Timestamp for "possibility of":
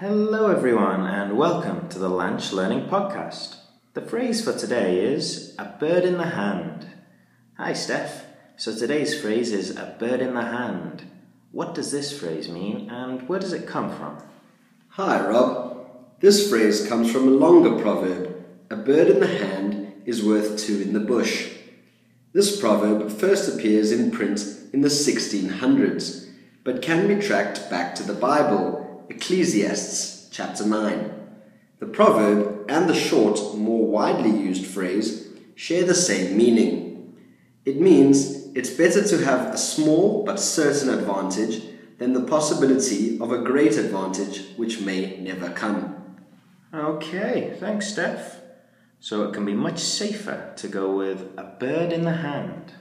42.24-43.32